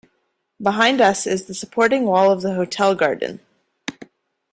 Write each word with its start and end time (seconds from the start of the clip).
Behind 0.59 0.99
us 0.99 1.27
is 1.27 1.45
the 1.45 1.53
supporting 1.53 2.05
wall 2.05 2.31
of 2.31 2.41
the 2.41 2.55
hotel 2.55 2.95
garden. 2.95 3.39